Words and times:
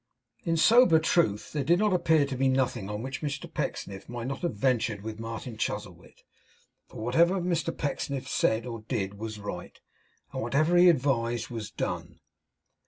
In 0.45 0.57
sober 0.57 0.97
truth, 0.97 1.51
there 1.51 1.63
did 1.63 1.79
appear 1.79 2.25
to 2.25 2.35
be 2.35 2.47
nothing 2.49 2.89
on 2.89 3.03
which 3.03 3.21
Mr 3.21 3.45
Pecksniff 3.45 4.09
might 4.09 4.25
not 4.25 4.39
have 4.39 4.55
ventured 4.55 5.03
with 5.03 5.19
Martin 5.19 5.57
Chuzzlewit; 5.57 6.23
for 6.87 7.03
whatever 7.03 7.35
Mr 7.39 7.69
Pecksniff 7.77 8.27
said 8.27 8.65
or 8.65 8.81
did 8.87 9.19
was 9.19 9.37
right, 9.39 9.79
and 10.33 10.41
whatever 10.41 10.75
he 10.75 10.89
advised 10.89 11.49
was 11.51 11.69
done. 11.69 12.19